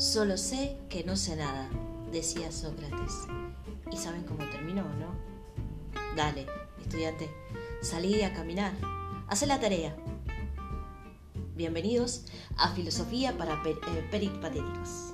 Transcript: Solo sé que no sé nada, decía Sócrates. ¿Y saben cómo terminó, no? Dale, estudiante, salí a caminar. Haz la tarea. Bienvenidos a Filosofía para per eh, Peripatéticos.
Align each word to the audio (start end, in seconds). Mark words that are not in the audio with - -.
Solo 0.00 0.38
sé 0.38 0.78
que 0.88 1.04
no 1.04 1.14
sé 1.14 1.36
nada, 1.36 1.68
decía 2.10 2.50
Sócrates. 2.50 3.26
¿Y 3.92 3.98
saben 3.98 4.24
cómo 4.24 4.48
terminó, 4.48 4.82
no? 4.82 5.14
Dale, 6.16 6.46
estudiante, 6.80 7.30
salí 7.82 8.22
a 8.22 8.32
caminar. 8.32 8.72
Haz 9.28 9.46
la 9.46 9.60
tarea. 9.60 9.94
Bienvenidos 11.54 12.24
a 12.56 12.70
Filosofía 12.70 13.36
para 13.36 13.62
per 13.62 13.74
eh, 13.74 14.08
Peripatéticos. 14.10 15.12